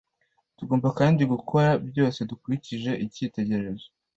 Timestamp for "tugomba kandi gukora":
0.57-1.69